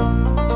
you 0.00 0.49